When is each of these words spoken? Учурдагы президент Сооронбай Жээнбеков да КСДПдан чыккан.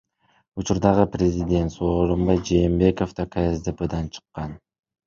Учурдагы 0.61 1.05
президент 1.17 1.75
Сооронбай 1.75 2.43
Жээнбеков 2.49 3.17
да 3.17 3.29
КСДПдан 3.33 4.13
чыккан. 4.15 4.61